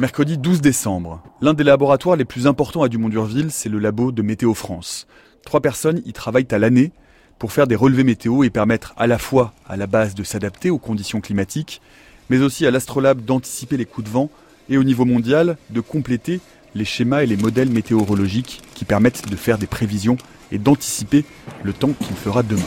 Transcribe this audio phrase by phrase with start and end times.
[0.00, 1.22] Mercredi 12 décembre.
[1.42, 5.06] L'un des laboratoires les plus importants à Dumont-Durville, c'est le labo de Météo France.
[5.44, 6.92] Trois personnes y travaillent à l'année
[7.38, 10.70] pour faire des relevés météo et permettre à la fois à la base de s'adapter
[10.70, 11.82] aux conditions climatiques,
[12.30, 14.30] mais aussi à l'astrolabe d'anticiper les coups de vent
[14.70, 16.40] et au niveau mondial de compléter
[16.74, 20.16] les schémas et les modèles météorologiques qui permettent de faire des prévisions
[20.50, 21.26] et d'anticiper
[21.62, 22.62] le temps qu'il fera demain.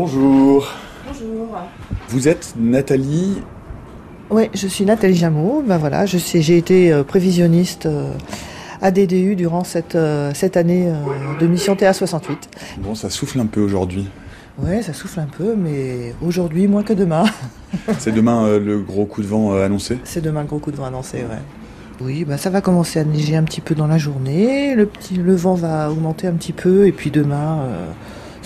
[0.00, 0.72] Bonjour.
[1.08, 1.58] Bonjour.
[2.08, 3.38] Vous êtes Nathalie
[4.30, 5.60] Oui, je suis Nathalie Jameau.
[5.66, 8.12] Ben voilà, je sais, j'ai été euh, prévisionniste euh,
[8.80, 10.88] à DDU durant cette, euh, cette année
[11.40, 12.36] de mission TA68.
[12.78, 14.06] Bon, ça souffle un peu aujourd'hui.
[14.62, 17.24] Oui, ça souffle un peu, mais aujourd'hui moins que demain.
[17.98, 20.84] C'est demain le gros coup de vent annoncé C'est demain le gros coup de vent
[20.84, 21.42] annoncé, ouais.
[22.00, 24.76] Oui, bah ça va commencer à neiger un petit peu dans la journée.
[24.76, 27.64] Le, petit, le vent va augmenter un petit peu, et puis demain,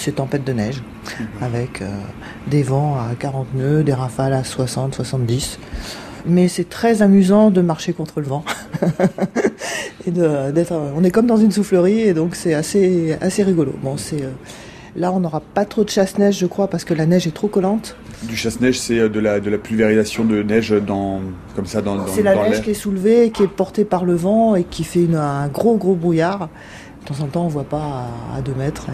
[0.02, 0.82] c'est tempête de neige,
[1.40, 1.82] avec
[2.48, 5.58] des vents à 40 nœuds, des rafales à 60, 70.
[6.26, 8.44] Mais c'est très amusant de marcher contre le vent.
[10.06, 13.74] et d'être, on est comme dans une soufflerie et donc c'est assez, assez rigolo.
[13.82, 14.22] Bon, c'est,
[14.96, 17.48] là, on n'aura pas trop de chasse-neige, je crois, parce que la neige est trop
[17.48, 17.96] collante.
[18.24, 21.20] Du chasse-neige, c'est de la, de la pulvérisation de neige dans,
[21.56, 24.14] comme ça dans, dans C'est la neige qui est soulevée, qui est portée par le
[24.14, 26.48] vent et qui fait une, un gros, gros brouillard.
[27.02, 28.86] De temps en temps, on voit pas à 2 mètres.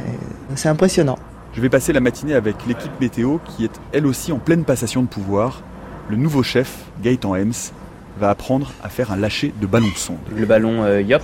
[0.54, 1.18] C'est impressionnant.
[1.52, 5.02] Je vais passer la matinée avec l'équipe météo qui est elle aussi en pleine passation
[5.02, 5.62] de pouvoir.
[6.08, 7.72] Le nouveau chef, Gaëtan Hems,
[8.18, 10.18] va apprendre à faire un lâcher de ballon sonde.
[10.34, 11.22] Le ballon euh, YOP.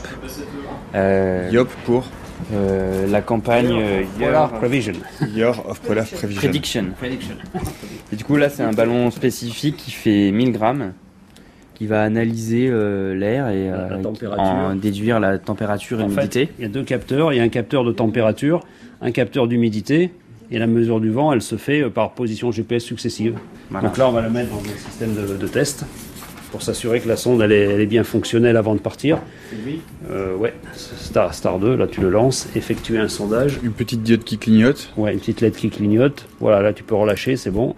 [0.95, 2.05] Euh, YOP pour
[2.53, 4.95] euh, la campagne Year Prevision.
[5.35, 6.41] Year of Polar Prevision.
[6.41, 6.87] Prediction.
[8.12, 10.93] Et du coup là c'est un ballon spécifique qui fait 1000 grammes
[11.75, 14.42] qui va analyser euh, l'air et la température.
[14.42, 16.48] en déduire la température et l'humidité.
[16.58, 17.33] il y a deux capteurs.
[17.33, 18.61] Il y a un capteur de température,
[19.00, 20.11] un capteur d'humidité.
[20.50, 23.37] Et la mesure du vent, elle se fait euh, par position GPS successive.
[23.71, 23.88] Voilà.
[23.88, 25.87] Donc là, on va la mettre dans un système de, de test
[26.54, 29.19] pour s'assurer que la sonde elle est, elle est bien fonctionnelle avant de partir.
[30.09, 33.59] Euh, ouais, Star, Star 2, là tu le lances, effectuer un sondage.
[33.65, 34.93] Une petite diode qui clignote.
[34.97, 36.28] Ouais, une petite lettre qui clignote.
[36.38, 37.75] Voilà, là tu peux relâcher, c'est bon.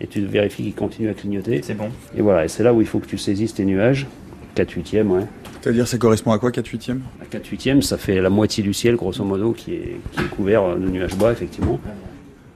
[0.00, 1.60] Et tu vérifies qu'il continue à clignoter.
[1.62, 1.88] C'est bon.
[2.16, 4.06] Et voilà, et c'est là où il faut que tu saisisses tes nuages.
[4.54, 5.24] 4 huitièmes, ouais.
[5.60, 7.02] C'est-à-dire, ça correspond à quoi, 4 huitièmes?
[7.20, 10.28] À 4 huitièmes, ça fait la moitié du ciel, grosso modo, qui est, qui est
[10.28, 11.80] couvert de nuages bas, effectivement.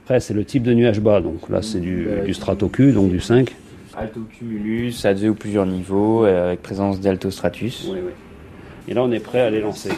[0.04, 1.20] Après, c'est le type de nuage bas.
[1.20, 3.54] Donc là, c'est du, du stratocu, donc du 5.
[3.96, 7.88] Altocumulus à deux ou plusieurs niveaux euh, avec présence d'altostratus.
[7.90, 8.12] Oui, oui.
[8.88, 9.90] Et là, on est prêt à les lancer.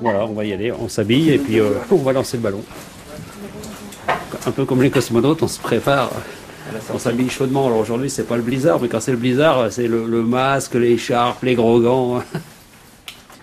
[0.00, 2.62] Voilà, on va y aller, on s'habille et puis euh, on va lancer le ballon.
[4.46, 6.10] Un peu comme les cosmonautes, on se prépare.
[6.92, 7.66] On s'habille chaudement.
[7.66, 10.74] Alors aujourd'hui, c'est pas le blizzard, mais quand c'est le blizzard, c'est le, le masque,
[10.74, 12.22] l'écharpe, les gros gants.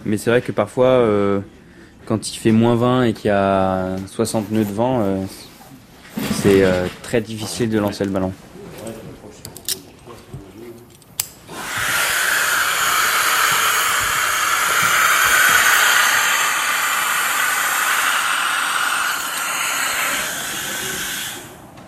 [0.06, 1.40] Mais c'est vrai que parfois, euh,
[2.06, 5.24] quand il fait moins 20 et qu'il y a 60 nœuds de vent, euh,
[6.32, 8.32] c'est euh, très difficile de lancer le ballon.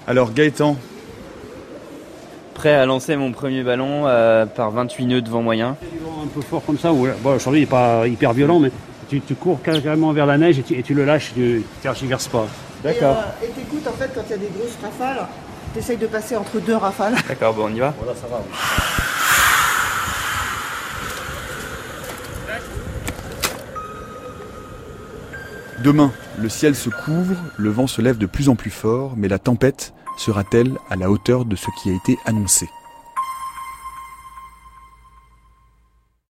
[0.08, 0.76] Alors, Gaëtan,
[2.54, 5.76] Prêt à lancer mon premier ballon euh, par 28 nœuds de vent moyen.
[6.24, 8.72] Un peu fort comme ça, ou- bon, aujourd'hui il n'est pas hyper violent, mais
[9.08, 12.28] tu, tu cours carrément vers la neige et tu, et tu le lâches, tu tergiverses
[12.28, 12.48] pas.
[12.84, 13.18] D'accord.
[13.44, 15.28] Et euh, en fait quand il y a des grosses rafales,
[15.76, 17.14] t'essayes de passer entre deux rafales.
[17.30, 18.42] D'accord, bon, on y va Voilà, ça va.
[25.84, 29.28] Demain, le ciel se couvre, le vent se lève de plus en plus fort, mais
[29.28, 32.68] la tempête sera-t-elle à la hauteur de ce qui a été annoncé?